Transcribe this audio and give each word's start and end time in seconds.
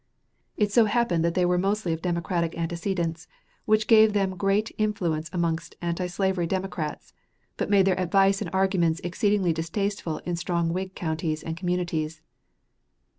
It 0.57 0.71
so 0.71 0.85
happened 0.85 1.23
that 1.23 1.35
they 1.35 1.45
were 1.45 1.59
mostly 1.59 1.93
of 1.93 2.01
Democratic 2.01 2.57
antecedents, 2.57 3.27
which 3.65 3.85
gave 3.85 4.13
them 4.13 4.35
great 4.35 4.71
influence 4.79 5.29
among 5.31 5.59
antislavery 5.79 6.47
Democrats, 6.47 7.13
but 7.55 7.69
made 7.69 7.85
their 7.85 7.99
advice 7.99 8.41
and 8.41 8.49
arguments 8.51 8.99
exceedingly 9.03 9.53
distasteful 9.53 10.17
in 10.25 10.35
strong 10.37 10.73
Whig 10.73 10.95
counties 10.95 11.43
and 11.43 11.55
communities. 11.55 12.23